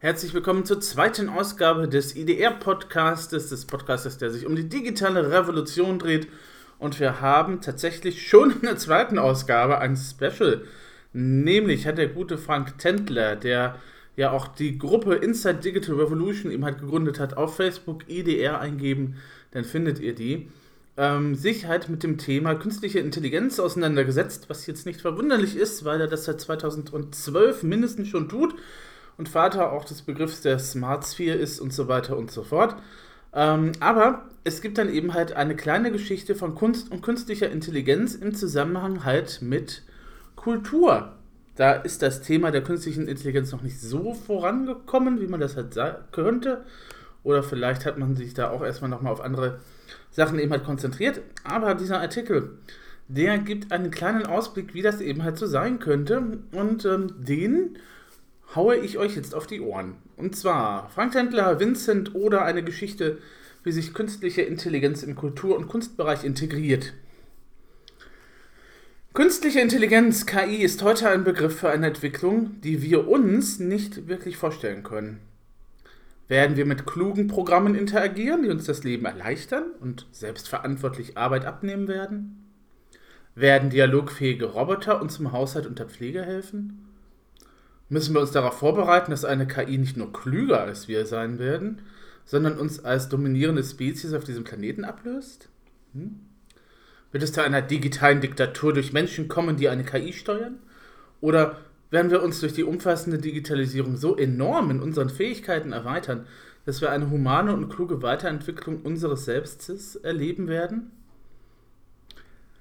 Herzlich 0.00 0.32
willkommen 0.32 0.64
zur 0.64 0.80
zweiten 0.80 1.28
Ausgabe 1.28 1.88
des 1.88 2.14
IDR-Podcastes, 2.14 3.48
des 3.48 3.64
Podcastes, 3.64 4.16
der 4.16 4.30
sich 4.30 4.46
um 4.46 4.54
die 4.54 4.68
digitale 4.68 5.32
Revolution 5.32 5.98
dreht. 5.98 6.28
Und 6.78 7.00
wir 7.00 7.20
haben 7.20 7.60
tatsächlich 7.62 8.28
schon 8.28 8.52
in 8.52 8.60
der 8.60 8.76
zweiten 8.76 9.18
Ausgabe 9.18 9.78
ein 9.78 9.96
Special. 9.96 10.62
Nämlich 11.12 11.84
hat 11.84 11.98
der 11.98 12.06
gute 12.06 12.38
Frank 12.38 12.78
Tendler, 12.78 13.34
der 13.34 13.74
ja 14.14 14.30
auch 14.30 14.46
die 14.46 14.78
Gruppe 14.78 15.16
Inside 15.16 15.58
Digital 15.58 15.96
Revolution 15.96 16.52
eben 16.52 16.64
halt 16.64 16.78
gegründet 16.78 17.18
hat, 17.18 17.36
auf 17.36 17.56
Facebook 17.56 18.08
IDR 18.08 18.60
eingeben, 18.60 19.16
dann 19.50 19.64
findet 19.64 19.98
ihr 19.98 20.14
die, 20.14 20.48
ähm, 20.96 21.34
sich 21.34 21.66
halt 21.66 21.88
mit 21.88 22.04
dem 22.04 22.18
Thema 22.18 22.54
künstliche 22.54 23.00
Intelligenz 23.00 23.58
auseinandergesetzt, 23.58 24.48
was 24.48 24.64
jetzt 24.68 24.86
nicht 24.86 25.00
verwunderlich 25.00 25.56
ist, 25.56 25.84
weil 25.84 26.00
er 26.00 26.06
das 26.06 26.24
seit 26.26 26.40
2012 26.40 27.64
mindestens 27.64 28.06
schon 28.06 28.28
tut 28.28 28.54
und 29.18 29.28
Vater 29.28 29.72
auch 29.72 29.84
des 29.84 30.02
Begriffs 30.02 30.40
der 30.40 30.58
Smart 30.58 31.04
Sphere 31.04 31.36
ist 31.36 31.60
und 31.60 31.72
so 31.72 31.88
weiter 31.88 32.16
und 32.16 32.30
so 32.30 32.42
fort. 32.44 32.76
Ähm, 33.34 33.72
aber 33.80 34.24
es 34.44 34.62
gibt 34.62 34.78
dann 34.78 34.88
eben 34.88 35.12
halt 35.12 35.34
eine 35.34 35.54
kleine 35.54 35.92
Geschichte 35.92 36.34
von 36.34 36.54
Kunst 36.54 36.90
und 36.90 37.02
künstlicher 37.02 37.50
Intelligenz 37.50 38.14
im 38.14 38.34
Zusammenhang 38.34 39.04
halt 39.04 39.42
mit 39.42 39.82
Kultur. 40.36 41.12
Da 41.56 41.72
ist 41.72 42.02
das 42.02 42.22
Thema 42.22 42.52
der 42.52 42.62
künstlichen 42.62 43.08
Intelligenz 43.08 43.50
noch 43.52 43.62
nicht 43.62 43.80
so 43.80 44.14
vorangekommen, 44.14 45.20
wie 45.20 45.26
man 45.26 45.40
das 45.40 45.56
halt 45.56 45.76
könnte. 46.12 46.64
Oder 47.24 47.42
vielleicht 47.42 47.84
hat 47.84 47.98
man 47.98 48.14
sich 48.14 48.32
da 48.32 48.50
auch 48.50 48.62
erstmal 48.62 48.88
nochmal 48.88 49.12
auf 49.12 49.20
andere 49.20 49.58
Sachen 50.10 50.38
eben 50.38 50.52
halt 50.52 50.64
konzentriert. 50.64 51.20
Aber 51.42 51.74
dieser 51.74 52.00
Artikel, 52.00 52.58
der 53.08 53.38
gibt 53.38 53.72
einen 53.72 53.90
kleinen 53.90 54.24
Ausblick, 54.24 54.72
wie 54.72 54.82
das 54.82 55.00
eben 55.00 55.24
halt 55.24 55.36
so 55.36 55.46
sein 55.46 55.80
könnte. 55.80 56.38
Und 56.52 56.84
ähm, 56.84 57.08
den 57.18 57.76
haue 58.54 58.76
ich 58.76 58.98
euch 58.98 59.16
jetzt 59.16 59.34
auf 59.34 59.46
die 59.46 59.60
Ohren. 59.60 59.96
Und 60.16 60.36
zwar 60.36 60.90
Frank 60.90 61.12
Tendler, 61.12 61.60
Vincent 61.60 62.14
oder 62.14 62.44
eine 62.44 62.62
Geschichte, 62.62 63.18
wie 63.64 63.72
sich 63.72 63.94
künstliche 63.94 64.42
Intelligenz 64.42 65.02
im 65.02 65.14
Kultur- 65.14 65.56
und 65.56 65.68
Kunstbereich 65.68 66.24
integriert. 66.24 66.94
Künstliche 69.14 69.60
Intelligenz, 69.60 70.26
KI, 70.26 70.62
ist 70.62 70.82
heute 70.82 71.08
ein 71.08 71.24
Begriff 71.24 71.58
für 71.58 71.70
eine 71.70 71.88
Entwicklung, 71.88 72.60
die 72.60 72.82
wir 72.82 73.08
uns 73.08 73.58
nicht 73.58 74.06
wirklich 74.06 74.36
vorstellen 74.36 74.84
können. 74.84 75.20
Werden 76.28 76.56
wir 76.56 76.66
mit 76.66 76.86
klugen 76.86 77.26
Programmen 77.26 77.74
interagieren, 77.74 78.42
die 78.42 78.50
uns 78.50 78.66
das 78.66 78.84
Leben 78.84 79.06
erleichtern 79.06 79.64
und 79.80 80.06
selbstverantwortlich 80.12 81.16
Arbeit 81.16 81.46
abnehmen 81.46 81.88
werden? 81.88 82.44
Werden 83.34 83.70
dialogfähige 83.70 84.44
Roboter 84.44 85.00
uns 85.00 85.18
im 85.18 85.32
Haushalt 85.32 85.66
und 85.66 85.78
der 85.78 85.88
Pflege 85.88 86.22
helfen? 86.22 86.87
Müssen 87.88 88.14
wir 88.14 88.20
uns 88.20 88.32
darauf 88.32 88.58
vorbereiten, 88.58 89.10
dass 89.10 89.24
eine 89.24 89.46
KI 89.46 89.78
nicht 89.78 89.96
nur 89.96 90.12
klüger 90.12 90.60
als 90.60 90.88
wir 90.88 91.06
sein 91.06 91.38
werden, 91.38 91.82
sondern 92.24 92.58
uns 92.58 92.84
als 92.84 93.08
dominierende 93.08 93.64
Spezies 93.64 94.12
auf 94.12 94.24
diesem 94.24 94.44
Planeten 94.44 94.84
ablöst? 94.84 95.48
Hm? 95.94 96.20
Wird 97.10 97.24
es 97.24 97.32
zu 97.32 97.42
einer 97.42 97.62
digitalen 97.62 98.20
Diktatur 98.20 98.74
durch 98.74 98.92
Menschen 98.92 99.28
kommen, 99.28 99.56
die 99.56 99.70
eine 99.70 99.84
KI 99.84 100.12
steuern? 100.12 100.58
Oder 101.22 101.56
werden 101.90 102.10
wir 102.10 102.22
uns 102.22 102.40
durch 102.40 102.52
die 102.52 102.64
umfassende 102.64 103.16
Digitalisierung 103.16 103.96
so 103.96 104.14
enorm 104.16 104.70
in 104.70 104.80
unseren 104.80 105.08
Fähigkeiten 105.08 105.72
erweitern, 105.72 106.26
dass 106.66 106.82
wir 106.82 106.92
eine 106.92 107.10
humane 107.10 107.54
und 107.54 107.70
kluge 107.70 108.02
Weiterentwicklung 108.02 108.82
unseres 108.82 109.24
Selbstes 109.24 109.96
erleben 109.96 110.48
werden? 110.48 110.90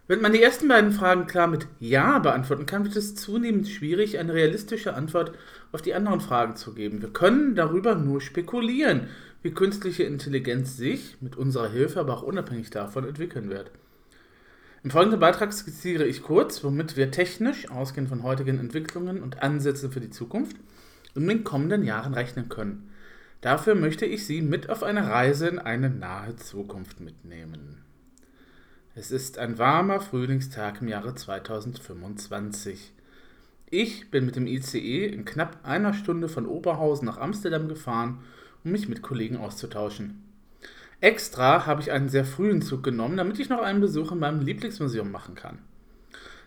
Wenn 0.09 0.22
man 0.22 0.31
die 0.31 0.41
ersten 0.41 0.69
beiden 0.69 0.94
Fragen 0.94 1.27
klar 1.27 1.47
mit 1.47 1.67
Ja 1.81 2.19
beantworten 2.19 2.66
kann, 2.66 2.86
wird 2.86 2.95
es 2.95 3.16
zunehmend 3.16 3.67
schwierig, 3.67 4.17
eine 4.17 4.33
realistische 4.33 4.94
Antwort 4.94 5.33
auf 5.73 5.81
die 5.81 5.94
anderen 5.94 6.22
Fragen 6.22 6.55
zu 6.55 6.73
geben. 6.73 7.02
Wir 7.02 7.11
können 7.11 7.55
darüber 7.55 7.95
nur 7.95 8.22
spekulieren, 8.22 9.09
wie 9.41 9.52
künstliche 9.52 10.03
Intelligenz 10.03 10.78
sich 10.78 11.17
mit 11.19 11.35
unserer 11.35 11.69
Hilfe, 11.69 12.00
aber 12.00 12.13
auch 12.13 12.23
unabhängig 12.23 12.69
davon 12.69 13.05
entwickeln 13.05 13.50
wird. 13.50 13.69
Im 14.81 14.91
folgenden 14.91 15.19
Beitrag 15.19 15.51
skizziere 15.51 16.06
ich 16.06 16.23
kurz, 16.23 16.63
womit 16.63 16.96
wir 16.96 17.12
technisch, 17.12 17.69
ausgehend 17.69 18.07
von 18.07 18.23
heutigen 18.23 18.59
Entwicklungen 18.59 19.22
und 19.22 19.44
Ansätzen 19.44 19.91
für 19.91 20.00
die 20.00 20.09
Zukunft, 20.09 20.56
in 21.16 21.28
den 21.28 21.44
kommenden 21.44 21.84
Jahren 21.84 22.13
rechnen 22.13 22.47
können. 22.47 22.91
Dafür 23.41 23.75
möchte 23.75 24.06
ich 24.06 24.25
Sie 24.25 24.41
mit 24.41 24.69
auf 24.69 24.84
eine 24.84 25.09
Reise 25.09 25.50
in 25.50 25.59
eine 25.59 25.90
nahe 25.90 26.38
Zukunft 26.38 27.01
mitnehmen. 27.01 27.87
Es 29.00 29.12
ist 29.12 29.38
ein 29.38 29.59
warmer 29.59 30.00
Frühlingstag 30.00 30.81
im 30.81 30.88
Jahre 30.88 31.13
2025. 31.13 32.94
Ich 33.69 34.09
bin 34.09 34.25
mit 34.25 34.35
dem 34.35 34.47
ICE 34.47 35.06
in 35.06 35.24
knapp 35.24 35.59
einer 35.62 35.94
Stunde 35.94 36.28
von 36.28 36.47
Oberhausen 36.47 37.06
nach 37.06 37.19
Amsterdam 37.19 37.68
gefahren, 37.68 38.24
um 38.63 38.72
mich 38.72 38.90
mit 38.90 39.03
Kollegen 39.03 39.38
auszutauschen. 39.38 40.24
Extra 41.00 41.68
habe 41.68 41.81
ich 41.81 41.91
einen 41.91 42.09
sehr 42.09 42.25
frühen 42.25 42.63
Zug 42.63 42.81
genommen, 42.81 43.18
damit 43.18 43.38
ich 43.38 43.50
noch 43.50 43.62
einen 43.62 43.81
Besuch 43.81 44.13
in 44.13 44.18
meinem 44.18 44.41
Lieblingsmuseum 44.41 45.12
machen 45.12 45.35
kann. 45.35 45.59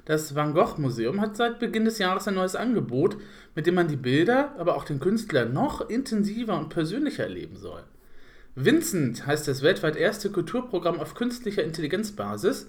Das 0.05 0.35
Van 0.35 0.53
Gogh 0.53 0.77
Museum 0.79 1.21
hat 1.21 1.37
seit 1.37 1.61
Beginn 1.61 1.85
des 1.85 2.01
Jahres 2.01 2.27
ein 2.27 2.35
neues 2.35 2.57
Angebot, 2.57 3.17
mit 3.55 3.69
dem 3.69 3.77
man 3.77 3.87
die 3.87 3.95
Bilder, 3.95 4.57
aber 4.59 4.75
auch 4.75 4.85
den 4.85 4.99
Künstler 4.99 5.45
noch 5.45 5.89
intensiver 5.89 6.59
und 6.59 6.69
persönlicher 6.69 7.23
erleben 7.23 7.57
soll. 7.57 7.85
Vincent 8.55 9.27
heißt 9.27 9.47
das 9.47 9.63
weltweit 9.63 9.97
erste 9.97 10.31
Kulturprogramm 10.31 10.99
auf 10.99 11.15
künstlicher 11.15 11.63
Intelligenzbasis, 11.63 12.69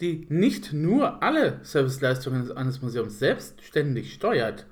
die 0.00 0.26
nicht 0.28 0.72
nur 0.72 1.22
alle 1.22 1.60
Serviceleistungen 1.62 2.50
eines 2.56 2.82
Museums 2.82 3.18
selbstständig 3.18 4.14
steuert 4.14 4.66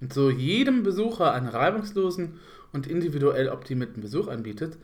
und 0.00 0.12
so 0.12 0.30
jedem 0.30 0.82
Besucher 0.82 1.32
einen 1.32 1.48
reibungslosen 1.48 2.40
und 2.72 2.86
individuell 2.86 3.48
optimierten 3.48 4.02
Besuch 4.02 4.28
anbietet, 4.28 4.78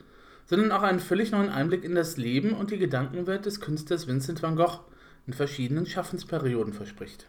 sondern 0.47 0.72
auch 0.72 0.82
einen 0.82 1.00
völlig 1.00 1.32
neuen 1.32 1.48
Einblick 1.48 1.84
in 1.84 1.94
das 1.94 2.16
Leben 2.16 2.53
und 2.53 2.71
die 2.71 2.78
Gedankenwelt 2.78 3.47
des 3.47 3.60
Künstlers 3.60 4.06
Vincent 4.06 4.42
van 4.42 4.56
Gogh 4.56 4.81
in 5.27 5.32
verschiedenen 5.32 5.87
Schaffensperioden 5.87 6.72
verspricht. 6.72 7.27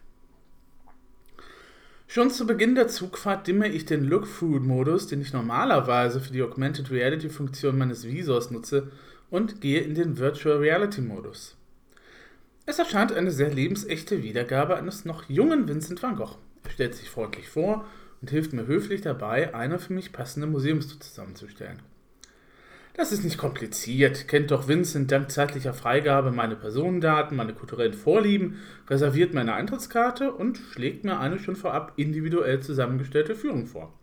Schon 2.14 2.30
zu 2.30 2.46
Beginn 2.46 2.76
der 2.76 2.90
Zugfahrt 2.90 3.48
dimme 3.48 3.70
ich 3.70 3.86
den 3.86 4.04
Look-Through-Modus, 4.04 5.08
den 5.08 5.22
ich 5.22 5.32
normalerweise 5.32 6.20
für 6.20 6.34
die 6.34 6.44
Augmented 6.44 6.92
Reality-Funktion 6.92 7.78
meines 7.78 8.06
Visors 8.06 8.52
nutze, 8.52 8.92
und 9.30 9.62
gehe 9.62 9.80
in 9.80 9.96
den 9.96 10.18
Virtual 10.18 10.58
Reality-Modus. 10.58 11.56
Es 12.66 12.80
erscheint 12.80 13.14
eine 13.14 13.32
sehr 13.32 13.54
lebensechte 13.54 14.24
Wiedergabe 14.24 14.76
eines 14.76 15.06
noch 15.06 15.30
jungen 15.30 15.70
Vincent 15.70 16.04
van 16.04 16.18
Gogh. 16.18 16.36
Er 16.66 16.72
stellt 16.72 16.96
sich 16.96 17.10
freundlich 17.10 17.48
vor 17.48 17.86
und 18.22 18.30
hilft 18.30 18.52
mir 18.52 18.68
höflich 18.68 19.00
dabei, 19.00 19.56
eine 19.56 19.80
für 19.80 19.94
mich 19.94 20.12
passende 20.12 20.48
Museumstour 20.48 21.00
zusammenzustellen. 21.00 21.80
Das 22.94 23.14
ist 23.14 23.24
nicht 23.24 23.38
kompliziert, 23.38 24.28
kennt 24.28 24.52
doch 24.52 24.68
Vincent 24.68 25.12
dank 25.12 25.32
zeitlicher 25.32 25.74
Freigabe 25.74 26.32
meine 26.32 26.58
Personendaten, 26.58 27.38
meine 27.38 27.54
kulturellen 27.54 27.94
Vorlieben, 27.94 28.60
reserviert 28.90 29.34
meine 29.34 29.54
Eintrittskarte 29.54 30.34
und 30.34 30.58
schlägt 30.58 31.06
mir 31.06 31.18
eine 31.20 31.40
schon 31.40 31.56
vorab 31.56 31.94
individuell 31.96 32.60
zusammengestellte 32.60 33.36
Führung 33.36 33.66
vor. 33.66 33.98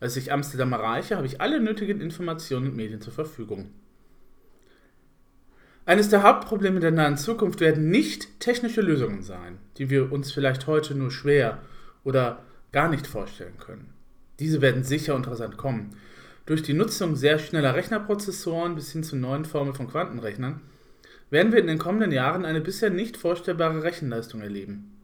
Als 0.00 0.16
ich 0.16 0.32
Amsterdam 0.32 0.72
erreiche, 0.72 1.16
habe 1.16 1.26
ich 1.26 1.40
alle 1.40 1.60
nötigen 1.60 2.00
Informationen 2.00 2.68
und 2.68 2.76
Medien 2.76 3.00
zur 3.00 3.12
Verfügung. 3.12 3.70
Eines 5.86 6.08
der 6.08 6.22
Hauptprobleme 6.22 6.80
der 6.80 6.90
nahen 6.90 7.16
Zukunft 7.16 7.60
werden 7.60 7.90
nicht 7.90 8.40
technische 8.40 8.80
Lösungen 8.80 9.22
sein, 9.22 9.58
die 9.76 9.90
wir 9.90 10.10
uns 10.10 10.32
vielleicht 10.32 10.66
heute 10.66 10.94
nur 10.94 11.10
schwer 11.10 11.62
oder 12.04 12.42
gar 12.72 12.88
nicht 12.88 13.06
vorstellen 13.06 13.58
können. 13.58 13.92
Diese 14.38 14.60
werden 14.62 14.84
sicher 14.84 15.14
und 15.14 15.26
rasant 15.26 15.56
kommen. 15.56 15.90
Durch 16.46 16.62
die 16.62 16.72
Nutzung 16.72 17.16
sehr 17.16 17.38
schneller 17.38 17.74
Rechnerprozessoren 17.74 18.74
bis 18.74 18.92
hin 18.92 19.04
zu 19.04 19.16
neuen 19.16 19.44
Formen 19.44 19.74
von 19.74 19.88
Quantenrechnern 19.88 20.60
werden 21.30 21.52
wir 21.52 21.60
in 21.60 21.68
den 21.68 21.78
kommenden 21.78 22.12
Jahren 22.12 22.44
eine 22.44 22.60
bisher 22.60 22.90
nicht 22.90 23.16
vorstellbare 23.16 23.82
Rechenleistung 23.82 24.40
erleben. 24.40 24.96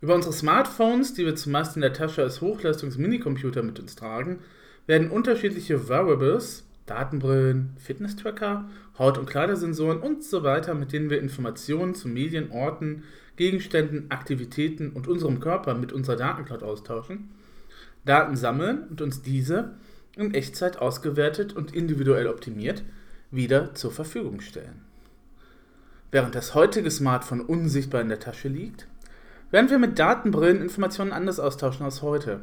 Über 0.00 0.14
unsere 0.14 0.32
Smartphones, 0.32 1.14
die 1.14 1.24
wir 1.24 1.36
zumeist 1.36 1.76
in 1.76 1.82
der 1.82 1.92
Tasche 1.92 2.22
als 2.22 2.40
Hochleistungs-Minicomputer 2.40 3.62
mit 3.62 3.78
uns 3.80 3.94
tragen, 3.94 4.40
werden 4.86 5.10
unterschiedliche 5.10 5.88
Wearables, 5.88 6.64
Datenbrillen, 6.86 7.70
Fitness-Tracker, 7.78 8.68
Haut- 8.98 9.18
und 9.18 9.28
Kleidersensoren 9.28 9.98
und 9.98 10.22
so 10.22 10.42
weiter, 10.42 10.74
mit 10.74 10.92
denen 10.92 11.10
wir 11.10 11.18
Informationen 11.18 11.94
zu 11.94 12.08
Medien, 12.08 12.50
Orten, 12.50 13.04
Gegenständen, 13.36 14.10
Aktivitäten 14.10 14.90
und 14.90 15.08
unserem 15.08 15.40
Körper 15.40 15.74
mit 15.74 15.92
unserer 15.92 16.16
Datencloud 16.16 16.62
austauschen, 16.62 17.30
Daten 18.04 18.36
sammeln 18.36 18.86
und 18.88 19.00
uns 19.00 19.22
diese 19.22 19.74
in 20.16 20.34
Echtzeit 20.34 20.78
ausgewertet 20.78 21.54
und 21.54 21.74
individuell 21.74 22.26
optimiert 22.26 22.82
wieder 23.30 23.74
zur 23.74 23.92
Verfügung 23.92 24.40
stellen. 24.40 24.82
Während 26.10 26.34
das 26.34 26.54
heutige 26.54 26.90
Smartphone 26.90 27.40
unsichtbar 27.40 28.00
in 28.00 28.08
der 28.08 28.20
Tasche 28.20 28.48
liegt, 28.48 28.86
werden 29.50 29.70
wir 29.70 29.78
mit 29.78 29.98
Datenbrillen 29.98 30.62
Informationen 30.62 31.12
anders 31.12 31.38
austauschen 31.38 31.84
als 31.84 32.02
heute. 32.02 32.40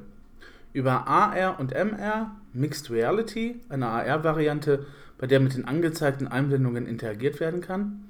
Über 0.74 1.08
AR 1.08 1.60
und 1.60 1.72
MR, 1.72 2.36
Mixed 2.54 2.90
Reality, 2.90 3.60
eine 3.70 3.88
AR-Variante, 3.88 4.86
bei 5.18 5.28
der 5.28 5.40
mit 5.40 5.56
den 5.56 5.66
angezeigten 5.66 6.28
Einblendungen 6.28 6.86
interagiert 6.86 7.40
werden 7.40 7.62
kann, 7.62 8.04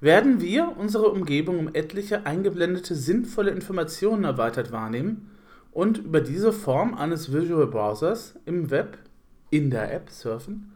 werden 0.00 0.40
wir 0.40 0.76
unsere 0.76 1.08
Umgebung 1.08 1.58
um 1.58 1.74
etliche 1.74 2.26
eingeblendete 2.26 2.94
sinnvolle 2.94 3.50
Informationen 3.50 4.24
erweitert 4.24 4.70
wahrnehmen 4.70 5.30
und 5.76 5.98
über 5.98 6.22
diese 6.22 6.54
Form 6.54 6.94
eines 6.94 7.34
Visual 7.34 7.66
Browsers 7.66 8.34
im 8.46 8.70
Web, 8.70 8.96
in 9.50 9.68
der 9.68 9.92
App 9.92 10.08
surfen, 10.08 10.72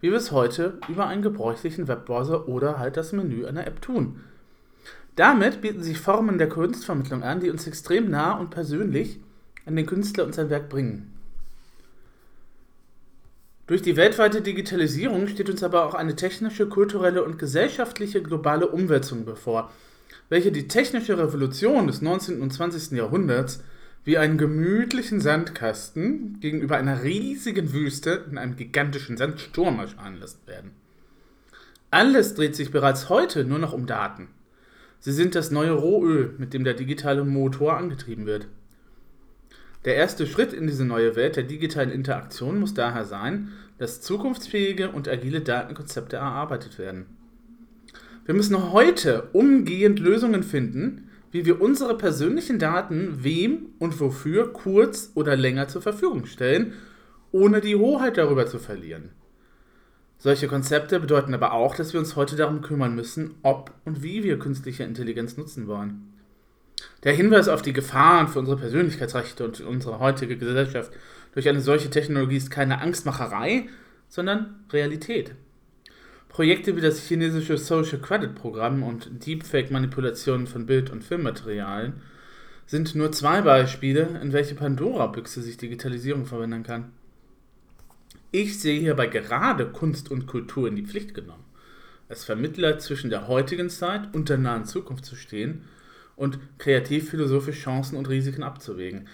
wie 0.00 0.10
wir 0.10 0.16
es 0.16 0.32
heute 0.32 0.80
über 0.88 1.06
einen 1.06 1.22
gebräuchlichen 1.22 1.86
Webbrowser 1.86 2.48
oder 2.48 2.80
halt 2.80 2.96
das 2.96 3.12
Menü 3.12 3.46
einer 3.46 3.64
App 3.64 3.80
tun. 3.80 4.18
Damit 5.14 5.60
bieten 5.60 5.84
sich 5.84 6.00
Formen 6.00 6.38
der 6.38 6.48
Kunstvermittlung 6.48 7.22
an, 7.22 7.38
die 7.38 7.48
uns 7.48 7.68
extrem 7.68 8.10
nah 8.10 8.32
und 8.32 8.50
persönlich 8.50 9.20
an 9.66 9.76
den 9.76 9.86
Künstler 9.86 10.24
und 10.24 10.34
sein 10.34 10.50
Werk 10.50 10.68
bringen. 10.68 11.16
Durch 13.68 13.82
die 13.82 13.94
weltweite 13.94 14.42
Digitalisierung 14.42 15.28
steht 15.28 15.48
uns 15.48 15.62
aber 15.62 15.86
auch 15.86 15.94
eine 15.94 16.16
technische, 16.16 16.68
kulturelle 16.68 17.22
und 17.22 17.38
gesellschaftliche 17.38 18.20
globale 18.20 18.66
Umwälzung 18.66 19.24
bevor, 19.24 19.70
welche 20.28 20.50
die 20.50 20.66
technische 20.66 21.16
Revolution 21.16 21.86
des 21.86 22.02
19. 22.02 22.42
und 22.42 22.52
20. 22.52 22.98
Jahrhunderts 22.98 23.62
wie 24.04 24.18
einen 24.18 24.38
gemütlichen 24.38 25.20
Sandkasten 25.20 26.38
gegenüber 26.40 26.76
einer 26.76 27.02
riesigen 27.02 27.72
Wüste 27.72 28.24
in 28.30 28.38
einem 28.38 28.56
gigantischen 28.56 29.16
Sandsturm 29.16 29.78
erscheinen 29.78 30.18
lassen 30.18 30.40
werden. 30.46 30.70
Alles 31.90 32.34
dreht 32.34 32.56
sich 32.56 32.70
bereits 32.70 33.08
heute 33.08 33.44
nur 33.44 33.58
noch 33.58 33.72
um 33.72 33.86
Daten. 33.86 34.28
Sie 35.00 35.12
sind 35.12 35.34
das 35.34 35.50
neue 35.50 35.72
Rohöl, 35.72 36.34
mit 36.38 36.54
dem 36.54 36.64
der 36.64 36.74
digitale 36.74 37.24
Motor 37.24 37.76
angetrieben 37.76 38.26
wird. 38.26 38.46
Der 39.84 39.96
erste 39.96 40.26
Schritt 40.26 40.52
in 40.52 40.66
diese 40.66 40.84
neue 40.84 41.16
Welt 41.16 41.36
der 41.36 41.42
digitalen 41.42 41.90
Interaktion 41.90 42.60
muss 42.60 42.74
daher 42.74 43.06
sein, 43.06 43.48
dass 43.78 44.02
zukunftsfähige 44.02 44.90
und 44.90 45.08
agile 45.08 45.40
Datenkonzepte 45.40 46.16
erarbeitet 46.16 46.78
werden. 46.78 47.06
Wir 48.26 48.34
müssen 48.34 48.72
heute 48.72 49.30
umgehend 49.32 49.98
Lösungen 49.98 50.42
finden, 50.42 51.09
wie 51.30 51.44
wir 51.44 51.60
unsere 51.60 51.96
persönlichen 51.96 52.58
Daten 52.58 53.22
wem 53.22 53.66
und 53.78 54.00
wofür 54.00 54.52
kurz 54.52 55.12
oder 55.14 55.36
länger 55.36 55.68
zur 55.68 55.82
Verfügung 55.82 56.26
stellen, 56.26 56.74
ohne 57.32 57.60
die 57.60 57.76
Hoheit 57.76 58.16
darüber 58.16 58.46
zu 58.46 58.58
verlieren. 58.58 59.10
Solche 60.18 60.48
Konzepte 60.48 61.00
bedeuten 61.00 61.32
aber 61.32 61.52
auch, 61.52 61.74
dass 61.74 61.92
wir 61.92 62.00
uns 62.00 62.16
heute 62.16 62.36
darum 62.36 62.60
kümmern 62.60 62.94
müssen, 62.94 63.36
ob 63.42 63.72
und 63.84 64.02
wie 64.02 64.22
wir 64.22 64.38
künstliche 64.38 64.84
Intelligenz 64.84 65.36
nutzen 65.36 65.66
wollen. 65.66 66.12
Der 67.04 67.14
Hinweis 67.14 67.48
auf 67.48 67.62
die 67.62 67.72
Gefahren 67.72 68.28
für 68.28 68.40
unsere 68.40 68.58
Persönlichkeitsrechte 68.58 69.44
und 69.44 69.60
unsere 69.60 69.98
heutige 69.98 70.36
Gesellschaft 70.36 70.92
durch 71.32 71.48
eine 71.48 71.60
solche 71.60 71.90
Technologie 71.90 72.36
ist 72.36 72.50
keine 72.50 72.80
Angstmacherei, 72.80 73.68
sondern 74.08 74.64
Realität. 74.70 75.34
Projekte 76.30 76.76
wie 76.76 76.80
das 76.80 77.08
chinesische 77.08 77.58
Social 77.58 77.98
Credit 77.98 78.36
Programm 78.36 78.84
und 78.84 79.26
Deepfake-Manipulationen 79.26 80.46
von 80.46 80.64
Bild- 80.64 80.90
und 80.90 81.02
Filmmaterialien 81.02 81.94
sind 82.66 82.94
nur 82.94 83.10
zwei 83.10 83.42
Beispiele, 83.42 84.20
in 84.22 84.32
welche 84.32 84.54
Pandora-Büchse 84.54 85.42
sich 85.42 85.56
Digitalisierung 85.56 86.26
verwenden 86.26 86.62
kann. 86.62 86.92
Ich 88.30 88.60
sehe 88.60 88.78
hierbei 88.78 89.08
gerade 89.08 89.66
Kunst 89.66 90.08
und 90.08 90.28
Kultur 90.28 90.68
in 90.68 90.76
die 90.76 90.86
Pflicht 90.86 91.14
genommen, 91.14 91.42
als 92.08 92.24
Vermittler 92.24 92.78
zwischen 92.78 93.10
der 93.10 93.26
heutigen 93.26 93.68
Zeit 93.68 94.14
und 94.14 94.28
der 94.28 94.38
nahen 94.38 94.66
Zukunft 94.66 95.04
zu 95.04 95.16
stehen 95.16 95.64
und 96.14 96.38
kreativ-philosophisch 96.58 97.60
Chancen 97.60 97.98
und 97.98 98.08
Risiken 98.08 98.44
abzuwägen. 98.44 99.08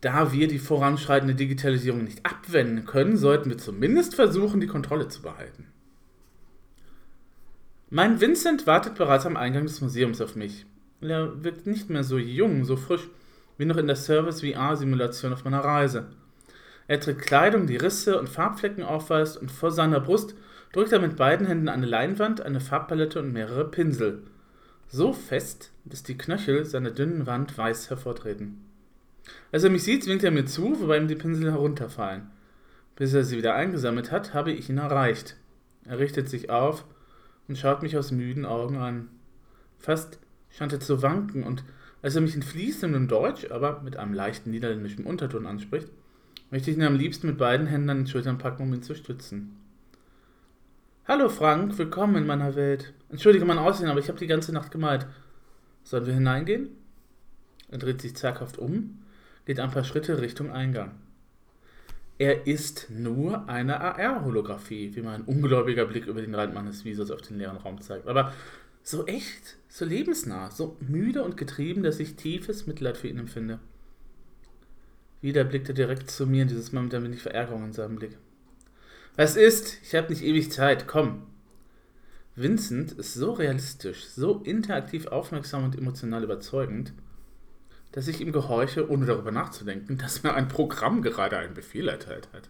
Da 0.00 0.32
wir 0.32 0.48
die 0.48 0.58
voranschreitende 0.58 1.34
Digitalisierung 1.34 2.02
nicht 2.02 2.24
abwenden 2.24 2.86
können, 2.86 3.18
sollten 3.18 3.50
wir 3.50 3.58
zumindest 3.58 4.14
versuchen, 4.14 4.62
die 4.62 4.66
Kontrolle 4.66 5.08
zu 5.08 5.20
behalten. 5.20 5.66
Mein 7.88 8.20
Vincent 8.20 8.66
wartet 8.66 8.96
bereits 8.96 9.26
am 9.26 9.36
Eingang 9.36 9.62
des 9.62 9.80
Museums 9.80 10.20
auf 10.20 10.34
mich. 10.34 10.66
Er 11.00 11.44
wirkt 11.44 11.68
nicht 11.68 11.88
mehr 11.88 12.02
so 12.02 12.18
jung, 12.18 12.64
so 12.64 12.76
frisch 12.76 13.08
wie 13.58 13.64
noch 13.64 13.76
in 13.76 13.86
der 13.86 13.94
Service 13.94 14.40
VR-Simulation 14.40 15.32
auf 15.32 15.44
meiner 15.44 15.60
Reise. 15.60 16.08
Er 16.88 16.98
trägt 16.98 17.22
Kleidung, 17.22 17.68
die 17.68 17.76
Risse 17.76 18.18
und 18.18 18.28
Farbflecken 18.28 18.82
aufweist, 18.82 19.36
und 19.36 19.52
vor 19.52 19.70
seiner 19.70 20.00
Brust 20.00 20.34
drückt 20.72 20.90
er 20.90 20.98
mit 20.98 21.14
beiden 21.14 21.46
Händen 21.46 21.68
eine 21.68 21.86
Leinwand, 21.86 22.40
eine 22.40 22.58
Farbpalette 22.58 23.20
und 23.20 23.32
mehrere 23.32 23.70
Pinsel. 23.70 24.24
So 24.88 25.12
fest, 25.12 25.70
dass 25.84 26.02
die 26.02 26.18
Knöchel 26.18 26.64
seiner 26.64 26.90
dünnen 26.90 27.26
Wand 27.28 27.56
weiß 27.56 27.88
hervortreten. 27.88 28.64
Als 29.52 29.62
er 29.62 29.70
mich 29.70 29.84
sieht, 29.84 30.08
winkt 30.08 30.24
er 30.24 30.32
mir 30.32 30.44
zu, 30.44 30.80
wobei 30.80 30.98
ihm 30.98 31.06
die 31.06 31.14
Pinsel 31.14 31.52
herunterfallen. 31.52 32.32
Bis 32.96 33.14
er 33.14 33.22
sie 33.22 33.36
wieder 33.36 33.54
eingesammelt 33.54 34.10
hat, 34.10 34.34
habe 34.34 34.50
ich 34.50 34.68
ihn 34.70 34.78
erreicht. 34.78 35.36
Er 35.84 36.00
richtet 36.00 36.28
sich 36.28 36.50
auf 36.50 36.84
und 37.48 37.58
schaut 37.58 37.82
mich 37.82 37.96
aus 37.96 38.10
müden 38.10 38.44
Augen 38.44 38.76
an. 38.76 39.08
Fast 39.78 40.18
scheint 40.50 40.72
er 40.72 40.80
zu 40.80 41.02
wanken, 41.02 41.42
und 41.42 41.64
als 42.02 42.14
er 42.14 42.20
mich 42.20 42.34
in 42.34 42.42
fließendem 42.42 43.08
Deutsch, 43.08 43.50
aber 43.50 43.82
mit 43.82 43.96
einem 43.96 44.14
leichten 44.14 44.50
niederländischen 44.50 45.06
Unterton 45.06 45.46
anspricht, 45.46 45.88
möchte 46.50 46.70
ich 46.70 46.76
ihn 46.76 46.82
am 46.82 46.96
liebsten 46.96 47.26
mit 47.26 47.38
beiden 47.38 47.66
Händen 47.66 47.90
an 47.90 47.98
den 47.98 48.06
Schultern 48.06 48.38
packen, 48.38 48.62
um 48.62 48.74
ihn 48.74 48.82
zu 48.82 48.94
stützen. 48.94 49.56
Hallo 51.08 51.28
Frank, 51.28 51.78
willkommen 51.78 52.16
in 52.16 52.26
meiner 52.26 52.56
Welt. 52.56 52.92
Entschuldige 53.10 53.44
mein 53.44 53.58
Aussehen, 53.58 53.88
aber 53.88 54.00
ich 54.00 54.08
habe 54.08 54.18
die 54.18 54.26
ganze 54.26 54.52
Nacht 54.52 54.70
gemalt. 54.72 55.06
Sollen 55.84 56.06
wir 56.06 56.14
hineingehen? 56.14 56.70
Er 57.68 57.78
dreht 57.78 58.00
sich 58.00 58.16
zaghaft 58.16 58.58
um, 58.58 59.02
geht 59.44 59.60
ein 59.60 59.70
paar 59.70 59.84
Schritte 59.84 60.20
Richtung 60.20 60.50
Eingang. 60.50 60.92
Er 62.18 62.46
ist 62.46 62.88
nur 62.88 63.48
eine 63.48 63.80
AR-Holographie, 63.80 64.94
wie 64.94 65.02
mein 65.02 65.22
ungläubiger 65.22 65.84
Blick 65.84 66.06
über 66.06 66.22
den 66.22 66.34
Rand 66.34 66.54
meines 66.54 66.84
Visors 66.84 67.10
auf 67.10 67.20
den 67.20 67.38
leeren 67.38 67.58
Raum 67.58 67.80
zeigt. 67.80 68.08
Aber 68.08 68.32
so 68.82 69.04
echt, 69.06 69.56
so 69.68 69.84
lebensnah, 69.84 70.50
so 70.50 70.76
müde 70.80 71.22
und 71.22 71.36
getrieben, 71.36 71.82
dass 71.82 72.00
ich 72.00 72.16
tiefes 72.16 72.66
Mitleid 72.66 72.96
für 72.96 73.08
ihn 73.08 73.18
empfinde. 73.18 73.58
Wieder 75.20 75.44
blickt 75.44 75.68
er 75.68 75.74
direkt 75.74 76.10
zu 76.10 76.26
mir, 76.26 76.46
dieses 76.46 76.72
Mal 76.72 76.84
mit 76.84 76.94
ein 76.94 77.04
wenig 77.04 77.20
Verärgerung 77.20 77.64
in 77.64 77.72
seinem 77.72 77.96
Blick. 77.96 78.16
Was 79.16 79.36
ist? 79.36 79.78
Ich 79.82 79.94
habe 79.94 80.08
nicht 80.08 80.22
ewig 80.22 80.52
Zeit, 80.52 80.86
komm. 80.86 81.22
Vincent 82.34 82.92
ist 82.92 83.14
so 83.14 83.32
realistisch, 83.32 84.04
so 84.06 84.42
interaktiv 84.42 85.06
aufmerksam 85.06 85.64
und 85.64 85.76
emotional 85.76 86.22
überzeugend, 86.22 86.92
dass 87.92 88.08
ich 88.08 88.20
ihm 88.20 88.32
gehorche, 88.32 88.90
ohne 88.90 89.06
darüber 89.06 89.32
nachzudenken, 89.32 89.98
dass 89.98 90.22
mir 90.22 90.34
ein 90.34 90.48
Programm 90.48 91.02
gerade 91.02 91.38
einen 91.38 91.54
Befehl 91.54 91.88
erteilt 91.88 92.28
hat. 92.32 92.48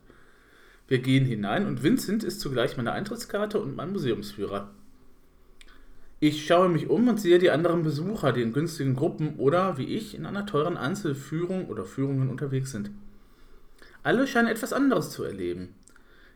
Wir 0.88 0.98
gehen 0.98 1.24
hinein 1.24 1.66
und 1.66 1.82
Vincent 1.82 2.22
ist 2.22 2.40
zugleich 2.40 2.76
meine 2.76 2.92
Eintrittskarte 2.92 3.60
und 3.60 3.74
mein 3.76 3.92
Museumsführer. 3.92 4.70
Ich 6.18 6.46
schaue 6.46 6.68
mich 6.68 6.88
um 6.88 7.08
und 7.08 7.20
sehe 7.20 7.38
die 7.38 7.50
anderen 7.50 7.82
Besucher, 7.82 8.32
die 8.32 8.40
in 8.40 8.52
günstigen 8.52 8.94
Gruppen 8.96 9.36
oder, 9.36 9.76
wie 9.76 9.96
ich, 9.96 10.14
in 10.14 10.24
einer 10.24 10.46
teuren 10.46 10.76
Einzelführung 10.76 11.66
oder 11.66 11.84
Führungen 11.84 12.30
unterwegs 12.30 12.70
sind. 12.70 12.90
Alle 14.02 14.26
scheinen 14.26 14.48
etwas 14.48 14.72
anderes 14.72 15.10
zu 15.10 15.24
erleben. 15.24 15.74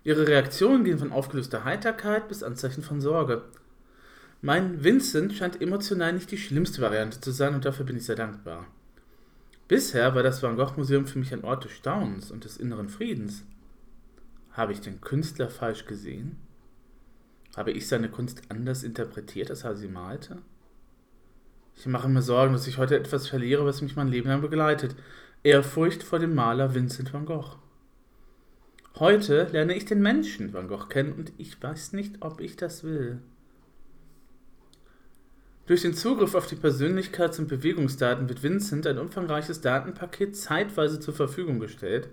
Ihre 0.04 0.26
Reaktionen 0.26 0.84
gehen 0.84 0.98
von 0.98 1.12
aufgelöster 1.12 1.64
Heiterkeit 1.64 2.28
bis 2.28 2.42
Anzeichen 2.42 2.82
von 2.82 3.00
Sorge. 3.00 3.42
Mein 4.42 4.82
Vincent 4.82 5.34
scheint 5.34 5.62
emotional 5.62 6.12
nicht 6.12 6.30
die 6.30 6.38
schlimmste 6.38 6.82
Variante 6.82 7.20
zu 7.20 7.30
sein 7.30 7.54
und 7.54 7.64
dafür 7.64 7.86
bin 7.86 7.96
ich 7.96 8.04
sehr 8.04 8.16
dankbar. 8.16 8.66
Bisher 9.70 10.16
war 10.16 10.24
das 10.24 10.42
Van 10.42 10.56
Gogh 10.56 10.72
Museum 10.76 11.06
für 11.06 11.20
mich 11.20 11.32
ein 11.32 11.44
Ort 11.44 11.62
des 11.62 11.70
Staunens 11.70 12.32
und 12.32 12.44
des 12.44 12.56
inneren 12.56 12.88
Friedens. 12.88 13.44
Habe 14.50 14.72
ich 14.72 14.80
den 14.80 15.00
Künstler 15.00 15.48
falsch 15.48 15.86
gesehen? 15.86 16.38
Habe 17.56 17.70
ich 17.70 17.86
seine 17.86 18.08
Kunst 18.08 18.42
anders 18.48 18.82
interpretiert, 18.82 19.48
als 19.48 19.62
er 19.62 19.76
sie 19.76 19.86
malte? 19.86 20.38
Ich 21.76 21.86
mache 21.86 22.08
mir 22.08 22.20
Sorgen, 22.20 22.52
dass 22.52 22.66
ich 22.66 22.78
heute 22.78 22.96
etwas 22.96 23.28
verliere, 23.28 23.64
was 23.64 23.80
mich 23.80 23.94
mein 23.94 24.08
Leben 24.08 24.28
lang 24.28 24.40
begleitet. 24.40 24.96
Ehrfurcht 25.44 26.02
vor 26.02 26.18
dem 26.18 26.34
Maler 26.34 26.74
Vincent 26.74 27.14
van 27.14 27.24
Gogh. 27.24 27.54
Heute 28.96 29.44
lerne 29.52 29.76
ich 29.76 29.84
den 29.84 30.02
Menschen 30.02 30.52
Van 30.52 30.66
Gogh 30.66 30.88
kennen 30.88 31.12
und 31.12 31.32
ich 31.38 31.62
weiß 31.62 31.92
nicht, 31.92 32.22
ob 32.22 32.40
ich 32.40 32.56
das 32.56 32.82
will. 32.82 33.20
Durch 35.70 35.82
den 35.82 35.94
Zugriff 35.94 36.34
auf 36.34 36.48
die 36.48 36.56
Persönlichkeits- 36.56 37.38
und 37.38 37.46
Bewegungsdaten 37.46 38.28
wird 38.28 38.42
Vincent 38.42 38.88
ein 38.88 38.98
umfangreiches 38.98 39.60
Datenpaket 39.60 40.36
zeitweise 40.36 40.98
zur 40.98 41.14
Verfügung 41.14 41.60
gestellt, 41.60 42.08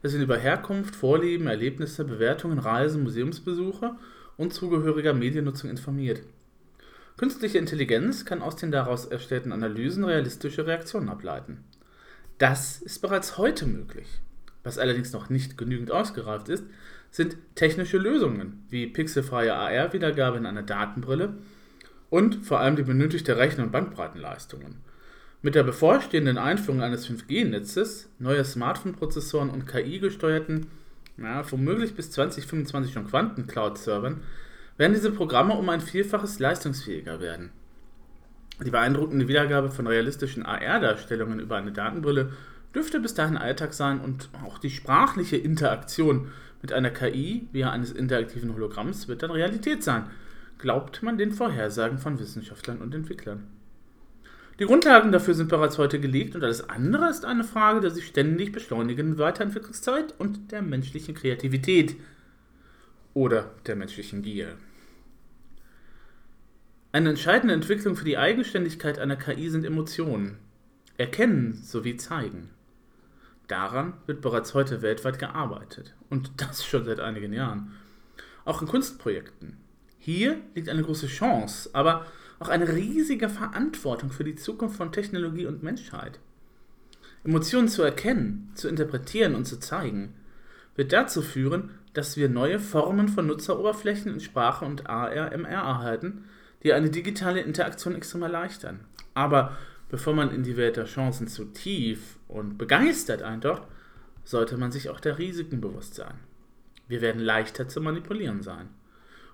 das 0.00 0.14
ihn 0.14 0.22
über 0.22 0.36
Herkunft, 0.36 0.94
Vorlieben, 0.94 1.48
Erlebnisse, 1.48 2.04
Bewertungen, 2.04 2.60
Reisen, 2.60 3.02
Museumsbesuche 3.02 3.96
und 4.36 4.54
zugehöriger 4.54 5.12
Mediennutzung 5.12 5.70
informiert. 5.70 6.22
Künstliche 7.16 7.58
Intelligenz 7.58 8.24
kann 8.24 8.42
aus 8.42 8.54
den 8.54 8.70
daraus 8.70 9.06
erstellten 9.06 9.50
Analysen 9.50 10.04
realistische 10.04 10.68
Reaktionen 10.68 11.08
ableiten. 11.08 11.64
Das 12.38 12.80
ist 12.80 13.00
bereits 13.00 13.38
heute 13.38 13.66
möglich. 13.66 14.06
Was 14.62 14.78
allerdings 14.78 15.12
noch 15.12 15.30
nicht 15.30 15.58
genügend 15.58 15.90
ausgereift 15.90 16.48
ist, 16.48 16.62
sind 17.10 17.36
technische 17.56 17.98
Lösungen 17.98 18.64
wie 18.68 18.86
pixelfreie 18.86 19.52
AR-Wiedergabe 19.52 20.38
in 20.38 20.46
einer 20.46 20.62
Datenbrille 20.62 21.34
und 22.10 22.44
vor 22.44 22.60
allem 22.60 22.76
die 22.76 22.82
benötigte 22.82 23.36
Rechen- 23.36 23.62
und 23.62 23.72
Bandbreitenleistungen. 23.72 24.76
Mit 25.42 25.54
der 25.54 25.62
bevorstehenden 25.62 26.36
Einführung 26.36 26.82
eines 26.82 27.08
5G-Netzes, 27.08 28.10
neuer 28.18 28.44
Smartphone-Prozessoren 28.44 29.48
und 29.48 29.66
KI-gesteuerten, 29.66 30.66
ja, 31.16 31.50
womöglich 31.50 31.94
bis 31.94 32.10
2025 32.10 32.92
schon 32.92 33.06
Quantencloud-Servern, 33.06 34.20
werden 34.76 34.94
diese 34.94 35.12
Programme 35.12 35.54
um 35.54 35.68
ein 35.68 35.80
Vielfaches 35.80 36.38
leistungsfähiger 36.38 37.20
werden. 37.20 37.50
Die 38.64 38.70
beeindruckende 38.70 39.28
Wiedergabe 39.28 39.70
von 39.70 39.86
realistischen 39.86 40.44
AR-Darstellungen 40.44 41.40
über 41.40 41.56
eine 41.56 41.72
Datenbrille 41.72 42.32
dürfte 42.74 43.00
bis 43.00 43.14
dahin 43.14 43.38
Alltag 43.38 43.72
sein 43.72 44.00
und 44.00 44.28
auch 44.44 44.58
die 44.58 44.70
sprachliche 44.70 45.36
Interaktion 45.36 46.28
mit 46.60 46.72
einer 46.72 46.90
KI 46.90 47.48
via 47.52 47.70
eines 47.70 47.92
interaktiven 47.92 48.54
Hologramms 48.54 49.08
wird 49.08 49.22
dann 49.22 49.30
Realität 49.30 49.82
sein, 49.82 50.04
glaubt 50.60 51.02
man 51.02 51.18
den 51.18 51.32
Vorhersagen 51.32 51.98
von 51.98 52.18
Wissenschaftlern 52.18 52.78
und 52.78 52.94
Entwicklern. 52.94 53.46
Die 54.58 54.66
Grundlagen 54.66 55.10
dafür 55.10 55.32
sind 55.32 55.48
bereits 55.48 55.78
heute 55.78 55.98
gelegt 55.98 56.36
und 56.36 56.44
alles 56.44 56.68
andere 56.68 57.08
ist 57.08 57.24
eine 57.24 57.44
Frage 57.44 57.80
der 57.80 57.90
sich 57.90 58.06
ständig 58.06 58.52
beschleunigenden 58.52 59.18
Weiterentwicklungszeit 59.18 60.14
und 60.18 60.52
der 60.52 60.60
menschlichen 60.60 61.14
Kreativität 61.14 61.96
oder 63.14 63.50
der 63.66 63.76
menschlichen 63.76 64.20
Gier. 64.22 64.56
Eine 66.92 67.10
entscheidende 67.10 67.54
Entwicklung 67.54 67.96
für 67.96 68.04
die 68.04 68.18
Eigenständigkeit 68.18 68.98
einer 68.98 69.16
KI 69.16 69.48
sind 69.48 69.64
Emotionen. 69.64 70.36
Erkennen 70.98 71.54
sowie 71.54 71.96
zeigen. 71.96 72.50
Daran 73.48 73.94
wird 74.06 74.20
bereits 74.20 74.54
heute 74.54 74.82
weltweit 74.82 75.18
gearbeitet. 75.18 75.94
Und 76.10 76.32
das 76.36 76.66
schon 76.66 76.84
seit 76.84 77.00
einigen 77.00 77.32
Jahren. 77.32 77.72
Auch 78.44 78.60
in 78.60 78.68
Kunstprojekten. 78.68 79.56
Hier 80.02 80.40
liegt 80.54 80.70
eine 80.70 80.82
große 80.82 81.08
Chance, 81.08 81.68
aber 81.74 82.06
auch 82.38 82.48
eine 82.48 82.72
riesige 82.72 83.28
Verantwortung 83.28 84.10
für 84.10 84.24
die 84.24 84.34
Zukunft 84.34 84.76
von 84.76 84.92
Technologie 84.92 85.44
und 85.44 85.62
Menschheit. 85.62 86.18
Emotionen 87.22 87.68
zu 87.68 87.82
erkennen, 87.82 88.50
zu 88.54 88.66
interpretieren 88.66 89.34
und 89.34 89.44
zu 89.44 89.60
zeigen, 89.60 90.14
wird 90.74 90.94
dazu 90.94 91.20
führen, 91.20 91.72
dass 91.92 92.16
wir 92.16 92.30
neue 92.30 92.58
Formen 92.58 93.08
von 93.08 93.26
Nutzeroberflächen 93.26 94.14
in 94.14 94.20
Sprache 94.20 94.64
und 94.64 94.88
AR-MR 94.88 95.50
erhalten, 95.50 96.24
die 96.62 96.72
eine 96.72 96.88
digitale 96.88 97.42
Interaktion 97.42 97.94
extrem 97.94 98.22
erleichtern. 98.22 98.80
Aber 99.12 99.58
bevor 99.90 100.14
man 100.14 100.32
in 100.34 100.44
die 100.44 100.56
Welt 100.56 100.78
der 100.78 100.86
Chancen 100.86 101.28
zu 101.28 101.44
tief 101.44 102.16
und 102.26 102.56
begeistert 102.56 103.20
eintaucht, 103.20 103.64
sollte 104.24 104.56
man 104.56 104.72
sich 104.72 104.88
auch 104.88 105.00
der 105.00 105.18
Risiken 105.18 105.60
bewusst 105.60 105.94
sein. 105.94 106.14
Wir 106.88 107.02
werden 107.02 107.20
leichter 107.20 107.68
zu 107.68 107.82
manipulieren 107.82 108.42
sein 108.42 108.70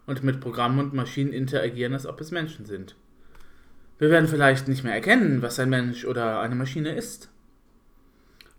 und 0.06 0.24
mit 0.24 0.40
Programmen 0.40 0.78
und 0.78 0.94
Maschinen 0.94 1.32
interagieren, 1.32 1.92
als 1.92 2.06
ob 2.06 2.20
es 2.20 2.30
Menschen 2.30 2.66
sind. 2.66 2.94
Wir 3.98 4.10
werden 4.10 4.28
vielleicht 4.28 4.68
nicht 4.68 4.84
mehr 4.84 4.94
erkennen, 4.94 5.42
was 5.42 5.58
ein 5.58 5.70
Mensch 5.70 6.04
oder 6.04 6.40
eine 6.40 6.54
Maschine 6.54 6.94
ist. 6.94 7.30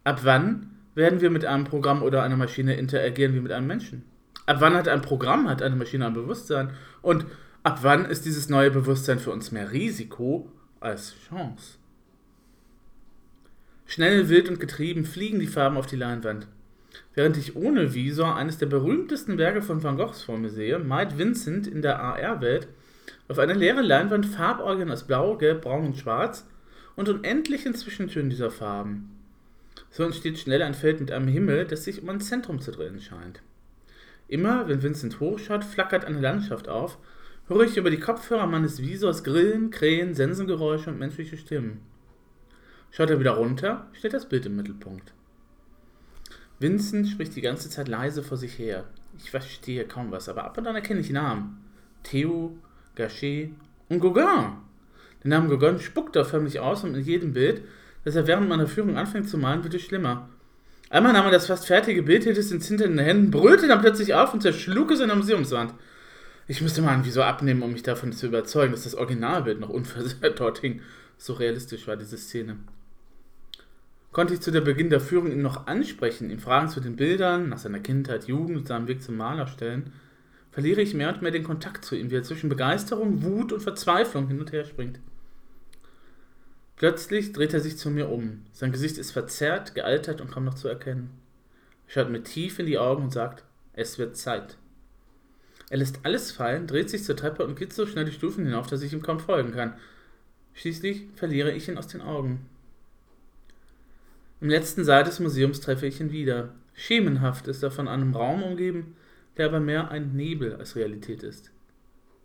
Ab 0.04 0.22
wann 0.24 0.72
werden 0.96 1.22
wir 1.22 1.30
mit 1.30 1.46
einem 1.46 1.64
Programm 1.64 2.02
oder 2.02 2.24
einer 2.24 2.38
Maschine 2.38 2.76
interagieren 2.76 3.36
wie 3.36 3.40
mit 3.40 3.52
einem 3.52 3.68
Menschen? 3.68 4.04
Ab 4.46 4.58
wann 4.60 4.74
hat 4.74 4.88
ein 4.88 5.02
Programm, 5.02 5.48
hat 5.50 5.62
eine 5.62 5.76
Maschine 5.76 6.08
ein 6.08 6.14
Bewusstsein? 6.14 6.72
Und 7.02 7.26
Ab 7.68 7.80
wann 7.82 8.06
ist 8.06 8.24
dieses 8.24 8.48
neue 8.48 8.72
Bewusstsein 8.72 9.20
für 9.20 9.32
uns 9.32 9.52
mehr 9.52 9.74
Risiko 9.74 10.50
als 10.80 11.16
Chance? 11.28 11.78
Schnell, 13.86 14.30
wild 14.30 14.48
und 14.48 14.62
getrieben 14.62 15.04
fliegen 15.04 15.42
die 15.42 15.48
Farben 15.48 15.76
auf 15.76 15.86
die 15.86 15.98
Leinwand. 15.98 16.48
Während 17.18 17.36
ich 17.36 17.56
ohne 17.56 17.96
Visor 17.96 18.36
eines 18.36 18.60
der 18.60 18.68
berühmtesten 18.68 19.40
Werke 19.40 19.64
von 19.64 19.82
Van 19.82 19.98
Goghs 19.98 20.22
vor 20.22 20.38
mir 20.38 20.52
sehe, 20.52 20.78
malt 20.78 21.18
Vincent 21.18 21.66
in 21.66 21.82
der 21.82 22.00
AR-Welt 22.00 22.68
auf 23.28 23.40
einer 23.40 23.56
leeren 23.56 23.84
Leinwand 23.84 24.28
Farborgeln 24.28 24.92
aus 24.92 25.08
Blau, 25.08 25.36
Gelb, 25.36 25.64
Braun 25.64 25.88
und 25.88 25.98
Schwarz 25.98 26.46
und 26.96 27.10
unendlichen 27.10 27.74
Zwischentönen 27.74 28.30
dieser 28.30 28.52
Farben. 28.52 29.18
So 29.90 30.04
entsteht 30.04 30.38
schnell 30.38 30.62
ein 30.62 30.76
Feld 30.76 31.00
mit 31.00 31.12
einem 31.12 31.28
Himmel, 31.28 31.66
das 31.66 31.86
sich 31.86 32.04
um 32.04 32.10
ein 32.10 32.22
Zentrum 32.22 32.62
zu 32.62 32.70
drehen 32.70 33.02
scheint. 33.02 33.42
Immer, 34.28 34.68
wenn 34.68 34.84
Vincent 34.84 35.20
hochschaut, 35.20 35.64
flackert 35.64 36.06
eine 36.06 36.22
Landschaft 36.22 36.70
auf, 36.70 37.00
höre 37.48 37.64
ich 37.64 37.78
über 37.78 37.90
die 37.90 38.00
Kopfhörer 38.00 38.46
meines 38.46 38.80
Visors 38.80 39.24
Grillen, 39.24 39.72
Krähen, 39.72 40.14
Sensengeräusche 40.14 40.92
und 40.92 41.00
menschliche 41.00 41.38
Stimmen. 41.38 41.80
Schaut 42.92 43.10
er 43.10 43.20
wieder 43.20 43.38
runter, 43.38 43.88
steht 43.94 44.14
das 44.14 44.30
Bild 44.30 44.46
im 44.46 44.56
Mittelpunkt. 44.56 45.17
Vincent 46.60 47.08
spricht 47.08 47.36
die 47.36 47.42
ganze 47.42 47.70
Zeit 47.70 47.88
leise 47.88 48.24
vor 48.24 48.38
sich 48.38 48.58
her. 48.58 48.86
Ich 49.18 49.30
verstehe 49.30 49.86
kaum 49.86 50.12
was, 50.12 50.28
aber 50.28 50.44
ab 50.44 50.58
und 50.58 50.68
an 50.68 50.76
erkenne 50.76 51.00
ich 51.00 51.12
Namen. 51.12 51.64
Theo, 52.04 52.58
Gachet 52.96 53.52
und 53.90 54.00
Gauguin. 54.00 54.54
Der 55.24 55.30
Name 55.30 55.50
Gauguin 55.50 55.80
spuckt 55.80 56.16
er 56.16 56.26
förmlich 56.26 56.60
aus 56.60 56.84
und 56.84 56.96
in 56.96 57.04
jedem 57.04 57.34
Bild, 57.34 57.62
das 58.04 58.16
er 58.16 58.28
während 58.28 58.50
meiner 58.50 58.68
Führung 58.68 58.98
anfängt 58.98 59.30
zu 59.30 59.38
malen, 59.38 59.64
wird 59.64 59.74
es 59.74 59.84
schlimmer. 59.84 60.30
Einmal 60.90 61.14
nahm 61.14 61.26
er 61.26 61.32
das 61.32 61.48
fast 61.48 61.68
fertige 61.68 62.02
Bild, 62.02 62.24
hielt 62.24 62.38
es 62.38 62.52
ins 62.52 62.68
hinter 62.68 62.88
den 62.88 62.98
Händen, 62.98 63.30
brüllte 63.30 63.68
dann 63.68 63.82
plötzlich 63.82 64.14
auf 64.14 64.34
und 64.34 64.42
zerschlug 64.42 64.92
es 64.92 65.00
in 65.00 65.10
der 65.10 65.18
Museumswand. 65.18 65.74
Ich 66.48 66.62
müsste 66.62 66.82
mal 66.82 66.94
ein 66.94 67.04
Visor 67.04 67.26
abnehmen, 67.26 67.62
um 67.62 67.74
mich 67.74 67.84
davon 67.84 68.14
zu 68.14 68.28
überzeugen, 68.28 68.72
dass 68.72 68.86
das 68.86 68.96
Originalbild 68.96 69.60
noch 69.60 69.70
unversehrt 69.70 70.40
dort 70.40 70.60
hing. 70.60 70.82
So 71.18 71.34
realistisch 71.34 71.88
war 71.88 71.98
diese 71.98 72.18
Szene. 72.18 72.58
Konnte 74.18 74.34
ich 74.34 74.42
zu 74.42 74.50
der 74.50 74.62
Beginn 74.62 74.90
der 74.90 75.00
Führung 75.00 75.32
ihn 75.32 75.44
noch 75.44 75.68
ansprechen, 75.68 76.32
ihm 76.32 76.40
Fragen 76.40 76.70
zu 76.70 76.80
den 76.80 76.96
Bildern, 76.96 77.50
nach 77.50 77.60
seiner 77.60 77.80
Kindheit, 77.80 78.26
Jugend 78.26 78.58
und 78.58 78.68
seinem 78.68 78.88
Weg 78.88 79.04
zum 79.04 79.16
Maler 79.16 79.46
stellen, 79.46 79.94
verliere 80.50 80.82
ich 80.82 80.96
mehr 80.96 81.10
und 81.14 81.22
mehr 81.22 81.30
den 81.30 81.44
Kontakt 81.44 81.86
zu 81.86 81.96
ihm, 81.96 82.10
wie 82.10 82.16
er 82.16 82.24
zwischen 82.24 82.50
Begeisterung, 82.50 83.22
Wut 83.22 83.54
und 83.54 83.62
Verzweiflung 83.62 84.28
hin 84.28 84.40
und 84.40 84.52
her 84.52 84.66
springt. 84.66 85.00
Plötzlich 86.78 87.32
dreht 87.32 87.54
er 87.54 87.60
sich 87.60 87.78
zu 87.78 87.92
mir 87.92 88.10
um. 88.10 88.44
Sein 88.54 88.72
Gesicht 88.72 88.98
ist 88.98 89.12
verzerrt, 89.12 89.76
gealtert 89.76 90.20
und 90.20 90.32
kaum 90.32 90.46
noch 90.46 90.56
zu 90.56 90.68
erkennen. 90.68 91.12
Er 91.86 91.94
schaut 91.94 92.10
mir 92.10 92.24
tief 92.24 92.58
in 92.58 92.66
die 92.66 92.80
Augen 92.80 93.04
und 93.04 93.14
sagt, 93.14 93.44
es 93.74 94.00
wird 94.00 94.18
Zeit. 94.18 94.58
Er 95.70 95.78
lässt 95.78 96.00
alles 96.02 96.32
fallen, 96.32 96.66
dreht 96.66 96.90
sich 96.90 97.04
zur 97.04 97.18
Treppe 97.18 97.46
und 97.46 97.56
geht 97.56 97.72
so 97.72 97.86
schnell 97.86 98.06
die 98.06 98.12
Stufen 98.12 98.46
hinauf, 98.46 98.66
dass 98.66 98.82
ich 98.82 98.94
ihm 98.94 99.04
kaum 99.04 99.20
folgen 99.20 99.52
kann. 99.52 99.76
Schließlich 100.56 101.06
verliere 101.14 101.52
ich 101.52 101.68
ihn 101.68 101.78
aus 101.78 101.88
den 101.88 102.02
Augen. 102.02 102.48
Im 104.40 104.50
letzten 104.50 104.84
Saal 104.84 105.04
des 105.04 105.20
Museums 105.20 105.62
treffe 105.62 105.88
ich 105.88 106.00
ihn 106.00 106.12
wieder. 106.12 106.54
Schemenhaft 106.74 107.48
ist 107.48 107.64
er 107.64 107.72
von 107.72 107.88
einem 107.88 108.16
Raum 108.16 108.44
umgeben, 108.44 108.96
der 109.36 109.48
aber 109.48 109.60
mehr 109.60 109.90
ein 109.90 110.16
Nebel 110.16 110.56
als 110.56 110.76
Realität 110.76 111.24
ist. 111.24 111.52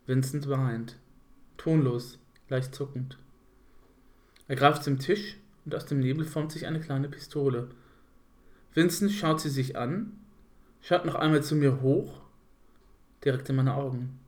Vincent 0.06 0.48
weint. 0.48 0.96
Tonlos, 1.56 2.18
leicht 2.50 2.74
zuckend. 2.74 3.16
Er 4.46 4.56
greift 4.56 4.84
zum 4.84 4.98
Tisch 4.98 5.38
und 5.64 5.74
aus 5.74 5.86
dem 5.86 6.00
Nebel 6.00 6.26
formt 6.26 6.52
sich 6.52 6.66
eine 6.66 6.80
kleine 6.80 7.08
Pistole. 7.08 7.68
Vincent 8.74 9.12
schaut 9.12 9.40
sie 9.40 9.48
sich 9.48 9.78
an, 9.78 10.12
schaut 10.82 11.06
noch 11.06 11.14
einmal 11.14 11.42
zu 11.42 11.54
mir 11.54 11.80
hoch 11.80 12.20
direkt 13.24 13.48
in 13.48 13.56
meine 13.56 13.74
Augen. 13.74 14.18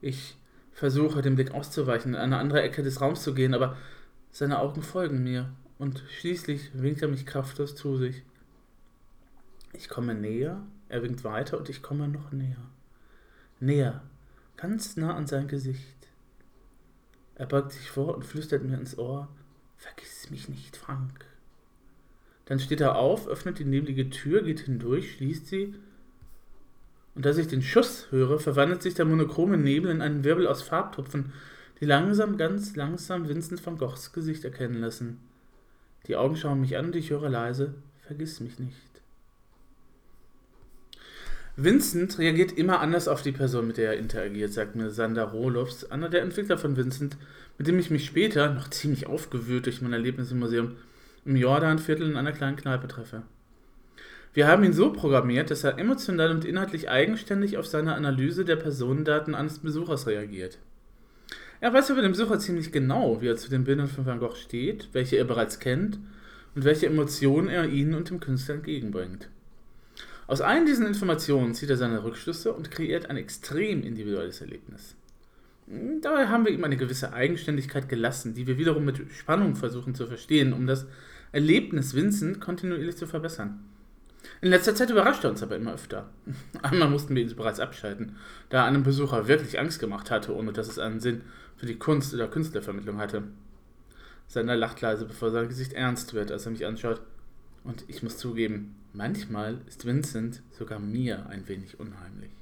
Ich 0.00 0.36
versuche, 0.72 1.22
dem 1.22 1.36
Blick 1.36 1.52
auszuweichen, 1.52 2.14
in 2.14 2.20
eine 2.20 2.38
andere 2.38 2.62
Ecke 2.62 2.82
des 2.82 3.00
Raums 3.00 3.22
zu 3.22 3.34
gehen, 3.34 3.54
aber 3.54 3.76
seine 4.32 4.58
Augen 4.58 4.82
folgen 4.82 5.22
mir 5.22 5.52
und 5.82 6.04
schließlich 6.16 6.70
winkt 6.74 7.02
er 7.02 7.08
mich 7.08 7.26
kraftlos 7.26 7.74
zu 7.74 7.96
sich. 7.96 8.22
Ich 9.72 9.88
komme 9.88 10.14
näher, 10.14 10.62
er 10.88 11.02
winkt 11.02 11.24
weiter 11.24 11.58
und 11.58 11.68
ich 11.68 11.82
komme 11.82 12.06
noch 12.06 12.30
näher. 12.30 12.70
Näher, 13.58 14.00
ganz 14.56 14.96
nah 14.96 15.16
an 15.16 15.26
sein 15.26 15.48
Gesicht. 15.48 16.06
Er 17.34 17.46
beugt 17.46 17.72
sich 17.72 17.90
vor 17.90 18.14
und 18.14 18.24
flüstert 18.24 18.62
mir 18.62 18.78
ins 18.78 18.96
Ohr, 18.96 19.28
Vergiss 19.76 20.30
mich 20.30 20.48
nicht, 20.48 20.76
Frank. 20.76 21.24
Dann 22.44 22.60
steht 22.60 22.80
er 22.80 22.94
auf, 22.94 23.26
öffnet 23.26 23.58
die 23.58 23.64
neblige 23.64 24.08
Tür, 24.08 24.42
geht 24.42 24.60
hindurch, 24.60 25.16
schließt 25.16 25.48
sie 25.48 25.74
und 27.16 27.26
als 27.26 27.38
ich 27.38 27.48
den 27.48 27.60
Schuss 27.60 28.06
höre, 28.10 28.38
verwandelt 28.38 28.82
sich 28.82 28.94
der 28.94 29.04
monochrome 29.04 29.58
Nebel 29.58 29.90
in 29.90 30.00
einen 30.00 30.22
Wirbel 30.22 30.46
aus 30.46 30.62
Farbtupfen, 30.62 31.32
die 31.80 31.86
langsam, 31.86 32.36
ganz 32.36 32.76
langsam 32.76 33.28
Vincent 33.28 33.66
van 33.66 33.78
Goghs 33.78 34.12
Gesicht 34.12 34.44
erkennen 34.44 34.80
lassen. 34.80 35.31
Die 36.08 36.16
Augen 36.16 36.36
schauen 36.36 36.60
mich 36.60 36.76
an 36.76 36.86
und 36.86 36.96
ich 36.96 37.10
höre 37.10 37.28
leise, 37.28 37.74
vergiss 38.06 38.40
mich 38.40 38.58
nicht. 38.58 38.76
Vincent 41.56 42.18
reagiert 42.18 42.52
immer 42.52 42.80
anders 42.80 43.08
auf 43.08 43.20
die 43.20 43.32
Person, 43.32 43.66
mit 43.66 43.76
der 43.76 43.92
er 43.92 43.98
interagiert, 43.98 44.52
sagt 44.52 44.74
mir 44.74 44.90
Sander 44.90 45.24
Rohlofs, 45.24 45.84
einer 45.84 46.08
der 46.08 46.22
Entwickler 46.22 46.56
von 46.56 46.76
Vincent, 46.76 47.18
mit 47.58 47.66
dem 47.66 47.78
ich 47.78 47.90
mich 47.90 48.06
später, 48.06 48.50
noch 48.54 48.70
ziemlich 48.70 49.06
aufgewühlt 49.06 49.66
durch 49.66 49.82
mein 49.82 49.92
Erlebnis 49.92 50.32
im 50.32 50.38
Museum, 50.38 50.76
im 51.26 51.36
Jordanviertel 51.36 52.10
in 52.10 52.16
einer 52.16 52.32
kleinen 52.32 52.56
Kneipe 52.56 52.88
treffe. 52.88 53.22
Wir 54.32 54.46
haben 54.46 54.64
ihn 54.64 54.72
so 54.72 54.92
programmiert, 54.92 55.50
dass 55.50 55.62
er 55.62 55.78
emotional 55.78 56.30
und 56.30 56.46
inhaltlich 56.46 56.88
eigenständig 56.88 57.58
auf 57.58 57.66
seine 57.66 57.94
Analyse 57.94 58.46
der 58.46 58.56
Personendaten 58.56 59.34
eines 59.34 59.58
Besuchers 59.58 60.06
reagiert. 60.06 60.58
Er 61.62 61.72
weiß 61.72 61.90
über 61.90 62.02
den 62.02 62.10
Besucher 62.10 62.40
ziemlich 62.40 62.72
genau, 62.72 63.20
wie 63.20 63.28
er 63.28 63.36
zu 63.36 63.48
den 63.48 63.62
Bildern 63.62 63.86
von 63.86 64.04
Van 64.04 64.18
Gogh 64.18 64.34
steht, 64.34 64.88
welche 64.94 65.16
er 65.16 65.24
bereits 65.24 65.60
kennt 65.60 65.96
und 66.56 66.64
welche 66.64 66.86
Emotionen 66.86 67.48
er 67.48 67.68
ihnen 67.68 67.94
und 67.94 68.10
dem 68.10 68.18
Künstler 68.18 68.56
entgegenbringt. 68.56 69.28
Aus 70.26 70.40
allen 70.40 70.66
diesen 70.66 70.84
Informationen 70.84 71.54
zieht 71.54 71.70
er 71.70 71.76
seine 71.76 72.02
Rückschlüsse 72.02 72.52
und 72.52 72.72
kreiert 72.72 73.10
ein 73.10 73.16
extrem 73.16 73.84
individuelles 73.84 74.40
Erlebnis. 74.40 74.96
Dabei 76.00 76.26
haben 76.26 76.44
wir 76.44 76.52
ihm 76.52 76.64
eine 76.64 76.76
gewisse 76.76 77.12
Eigenständigkeit 77.12 77.88
gelassen, 77.88 78.34
die 78.34 78.48
wir 78.48 78.58
wiederum 78.58 78.84
mit 78.84 79.00
Spannung 79.12 79.54
versuchen 79.54 79.94
zu 79.94 80.08
verstehen, 80.08 80.52
um 80.52 80.66
das 80.66 80.86
Erlebnis 81.30 81.94
Vincent 81.94 82.40
kontinuierlich 82.40 82.96
zu 82.96 83.06
verbessern. 83.06 83.60
In 84.40 84.50
letzter 84.50 84.74
Zeit 84.74 84.90
überrascht 84.90 85.22
er 85.24 85.30
uns 85.30 85.42
aber 85.42 85.56
immer 85.56 85.74
öfter. 85.74 86.10
Einmal 86.62 86.90
mussten 86.90 87.14
wir 87.14 87.22
ihn 87.22 87.36
bereits 87.36 87.60
abschalten, 87.60 88.16
da 88.48 88.62
er 88.62 88.64
einem 88.64 88.82
Besucher 88.82 89.28
wirklich 89.28 89.60
Angst 89.60 89.78
gemacht 89.78 90.10
hatte, 90.10 90.34
ohne 90.34 90.52
dass 90.52 90.68
es 90.68 90.80
einen 90.80 90.98
Sinn 90.98 91.22
für 91.62 91.66
die 91.66 91.78
Kunst- 91.78 92.12
oder 92.12 92.26
Künstlervermittlung 92.26 92.98
hatte. 92.98 93.22
Sander 94.26 94.56
lacht 94.56 94.80
leise, 94.80 95.04
bevor 95.04 95.30
sein 95.30 95.46
Gesicht 95.46 95.74
ernst 95.74 96.12
wird, 96.12 96.32
als 96.32 96.44
er 96.44 96.50
mich 96.50 96.66
anschaut. 96.66 97.00
Und 97.62 97.84
ich 97.86 98.02
muss 98.02 98.18
zugeben, 98.18 98.74
manchmal 98.92 99.58
ist 99.68 99.86
Vincent 99.86 100.42
sogar 100.50 100.80
mir 100.80 101.28
ein 101.28 101.46
wenig 101.46 101.78
unheimlich. 101.78 102.32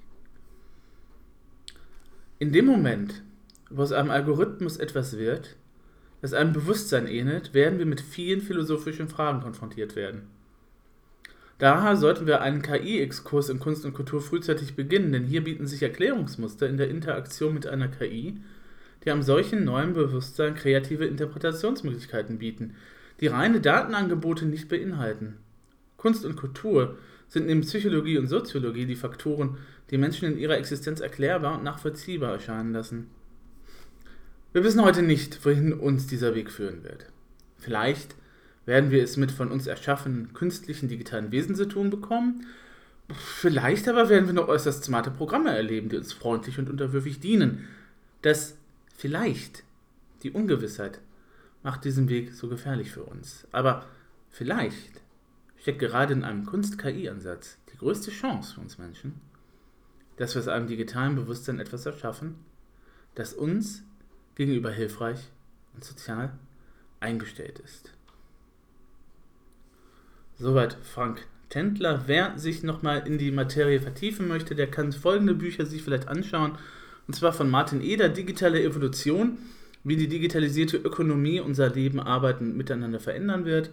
In 2.39 2.51
dem 2.51 2.65
Moment, 2.65 3.23
wo 3.69 3.83
aus 3.83 3.93
einem 3.93 4.11
Algorithmus 4.11 4.79
etwas 4.79 5.19
wird, 5.19 5.57
das 6.23 6.33
einem 6.33 6.55
Bewusstsein 6.55 7.07
ähnelt, 7.07 7.53
werden 7.53 7.79
wir 7.79 7.85
mit 7.85 8.01
vielen 8.01 8.41
philosophischen 8.41 9.11
Fragen 9.11 9.43
konfrontiert 9.43 9.97
werden. 9.97 10.29
Daher 11.59 11.97
sollten 11.97 12.27
wir 12.27 12.41
einen 12.41 12.63
KI-Exkurs 12.63 13.51
in 13.51 13.59
Kunst 13.59 13.85
und 13.85 13.93
Kultur 13.93 14.23
frühzeitig 14.23 14.77
beginnen, 14.77 15.13
denn 15.13 15.27
hier 15.27 15.45
bieten 15.45 15.67
sich 15.67 15.83
Erklärungsmuster 15.83 16.67
in 16.67 16.79
der 16.79 16.89
Interaktion 16.89 17.53
mit 17.53 17.67
einer 17.67 17.89
KI, 17.89 18.41
die 19.05 19.11
einem 19.11 19.23
solchen 19.23 19.65
neuen 19.65 19.93
Bewusstsein 19.93 20.55
kreative 20.55 21.07
Interpretationsmöglichkeiten 21.07 22.39
bieten, 22.39 22.75
die 23.21 23.29
reine 23.29 23.61
Datenangebote 23.61 24.47
nicht 24.47 24.69
beinhalten. 24.69 25.37
Kunst 25.97 26.25
und 26.25 26.37
Kultur 26.37 26.97
sind 27.29 27.47
neben 27.47 27.61
Psychologie 27.61 28.19
und 28.19 28.27
Soziologie 28.27 28.87
die 28.87 28.97
Faktoren, 28.97 29.59
die 29.91 29.99
Menschen 29.99 30.33
in 30.33 30.39
ihrer 30.39 30.57
Existenz 30.57 31.01
erklärbar 31.01 31.59
und 31.59 31.65
nachvollziehbar 31.65 32.33
erscheinen 32.33 32.73
lassen. 32.73 33.09
Wir 34.53 34.65
wissen 34.65 34.83
heute 34.83 35.03
nicht, 35.03 35.45
wohin 35.45 35.73
uns 35.73 36.07
dieser 36.07 36.35
Weg 36.35 36.51
führen 36.51 36.83
wird. 36.83 37.07
Vielleicht 37.59 38.17
werden 38.67 38.91
wir 38.91 39.03
es 39.03 39.17
mit 39.17 39.31
von 39.31 39.51
uns 39.51 39.67
erschaffenen 39.67 40.33
künstlichen 40.33 40.89
digitalen 40.89 41.31
Wesen 41.31 41.55
zu 41.55 41.67
tun 41.67 41.91
bekommen. 41.91 42.47
Vielleicht 43.13 43.89
aber 43.89 44.09
werden 44.09 44.27
wir 44.27 44.33
noch 44.33 44.49
äußerst 44.49 44.85
smarte 44.85 45.11
Programme 45.11 45.55
erleben, 45.55 45.89
die 45.89 45.97
uns 45.97 46.13
freundlich 46.13 46.59
und 46.59 46.71
unterwürfig 46.71 47.21
dienen. 47.21 47.69
Das 48.23 48.57
vielleicht, 49.01 49.65
die 50.23 50.31
Ungewissheit, 50.31 51.01
macht 51.63 51.85
diesen 51.85 52.09
Weg 52.09 52.35
so 52.35 52.49
gefährlich 52.49 52.91
für 52.91 53.03
uns. 53.03 53.47
Aber 53.51 53.87
vielleicht 54.29 55.01
steckt 55.57 55.79
gerade 55.79 56.13
in 56.13 56.23
einem 56.23 56.45
Kunst-KI-Ansatz 56.45 57.59
die 57.73 57.79
größte 57.79 58.11
Chance 58.11 58.55
für 58.55 58.61
uns 58.61 58.79
Menschen, 58.79 59.21
dass 60.17 60.35
wir 60.35 60.41
aus 60.41 60.49
einem 60.49 60.67
digitalen 60.67 61.17
Bewusstsein 61.17 61.61
etwas 61.61 61.87
erschaffen, 61.87 62.37
das 63.15 63.33
uns 63.33 63.83
gegenüber 64.35 64.71
hilfreich 64.71 65.31
und 65.75 65.83
sozial 65.83 66.39
eingestellt 67.01 67.59
ist. 67.59 67.93
Soweit 70.37 70.75
Frank 70.83 71.27
Tendler. 71.49 72.05
Wer 72.07 72.39
sich 72.39 72.63
nochmal 72.63 73.07
in 73.07 73.19
die 73.19 73.31
Materie 73.31 73.81
vertiefen 73.81 74.29
möchte, 74.29 74.55
der 74.55 74.71
kann 74.71 74.93
folgende 74.93 75.35
Bücher 75.35 75.67
sich 75.67 75.83
vielleicht 75.83 76.09
anschauen. 76.09 76.59
Und 77.11 77.15
zwar 77.15 77.33
von 77.33 77.51
Martin 77.51 77.81
Eder, 77.81 78.09
Digitale 78.09 78.63
Evolution, 78.63 79.39
wie 79.83 79.97
die 79.97 80.07
digitalisierte 80.07 80.77
Ökonomie 80.77 81.41
unser 81.41 81.69
Leben, 81.69 81.99
Arbeiten 81.99 82.57
miteinander 82.57 83.01
verändern 83.01 83.45
wird. 83.45 83.73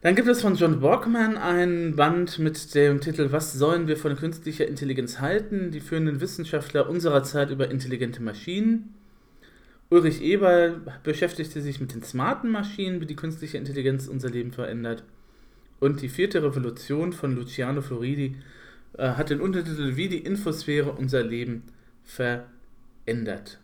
Dann 0.00 0.16
gibt 0.16 0.26
es 0.26 0.42
von 0.42 0.56
John 0.56 0.80
Borkman 0.80 1.38
ein 1.38 1.94
Band 1.94 2.40
mit 2.40 2.74
dem 2.74 3.00
Titel 3.00 3.28
Was 3.30 3.52
sollen 3.52 3.86
wir 3.86 3.96
von 3.96 4.16
künstlicher 4.16 4.66
Intelligenz 4.66 5.20
halten? 5.20 5.70
Die 5.70 5.78
führenden 5.78 6.20
Wissenschaftler 6.20 6.90
unserer 6.90 7.22
Zeit 7.22 7.50
über 7.50 7.70
intelligente 7.70 8.20
Maschinen. 8.20 8.92
Ulrich 9.88 10.20
Eberl 10.20 10.80
beschäftigte 11.04 11.62
sich 11.62 11.80
mit 11.80 11.94
den 11.94 12.02
smarten 12.02 12.50
Maschinen, 12.50 13.00
wie 13.00 13.06
die 13.06 13.14
künstliche 13.14 13.56
Intelligenz 13.56 14.08
unser 14.08 14.30
Leben 14.30 14.50
verändert. 14.50 15.04
Und 15.78 16.02
die 16.02 16.08
vierte 16.08 16.42
Revolution 16.42 17.12
von 17.12 17.36
Luciano 17.36 17.82
Floridi 17.82 18.34
äh, 18.98 19.10
hat 19.10 19.30
den 19.30 19.40
Untertitel 19.40 19.94
Wie 19.94 20.08
die 20.08 20.24
Infosphäre 20.24 20.90
unser 20.90 21.22
Leben 21.22 21.62
verändert. 22.06 23.58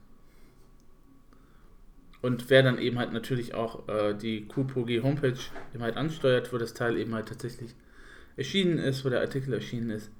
Und 2.20 2.50
wer 2.50 2.62
dann 2.62 2.78
eben 2.78 2.98
halt 2.98 3.12
natürlich 3.12 3.54
auch 3.54 3.88
äh, 3.88 4.14
die 4.14 4.46
QPOG 4.46 5.02
Homepage 5.02 5.38
eben 5.74 5.82
halt 5.82 5.96
ansteuert, 5.96 6.52
wo 6.52 6.58
das 6.58 6.74
Teil 6.74 6.96
eben 6.96 7.14
halt 7.14 7.28
tatsächlich 7.28 7.74
erschienen 8.36 8.78
ist, 8.78 9.04
wo 9.04 9.08
der 9.08 9.20
Artikel 9.20 9.52
erschienen 9.54 9.90
ist, 9.90 10.10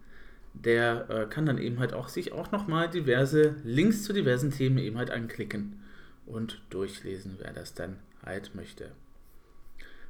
der 0.55 1.09
äh, 1.09 1.27
kann 1.27 1.47
dann 1.47 1.59
eben 1.59 1.79
halt 1.79 1.95
auch 1.95 2.09
sich 2.09 2.33
auch 2.33 2.51
nochmal 2.51 2.91
diverse 2.91 3.57
Links 3.65 4.03
zu 4.03 4.13
diversen 4.13 4.51
Themen 4.51 4.79
eben 4.79 4.99
halt 4.99 5.11
anklicken 5.11 5.81
und 6.27 6.61
durchlesen, 6.71 7.37
wer 7.39 7.53
das 7.53 7.75
dann 7.75 7.99
halt 8.25 8.55
möchte. 8.55 8.91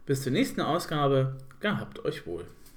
Bis 0.06 0.22
zur 0.22 0.32
nächsten 0.32 0.60
Ausgabe, 0.60 1.36
gehabt 1.60 2.04
euch 2.04 2.26
wohl. 2.26 2.44